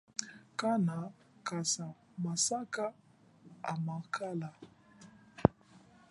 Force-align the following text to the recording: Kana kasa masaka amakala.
Kana 0.59 0.97
kasa 1.47 1.85
masaka 2.23 2.83
amakala. 3.71 4.49